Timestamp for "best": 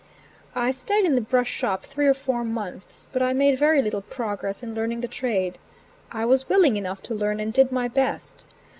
7.87-8.45